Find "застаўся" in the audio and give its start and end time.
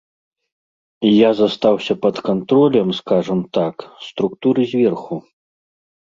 1.39-1.93